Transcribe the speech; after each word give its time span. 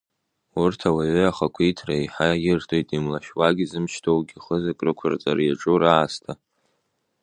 Урҭ 0.61 0.79
ауаҩы 0.89 1.23
ахақәиҭра 1.27 1.93
еиҳа 1.99 2.29
ирҭоит, 2.47 2.87
имлашьуагьы 2.97 3.65
зымч 3.71 3.93
ҭоугьы 4.03 4.37
хызак 4.43 4.79
рықәырҵарц 4.85 5.41
иаҿу 5.45 5.77
раасҭа. 5.81 6.33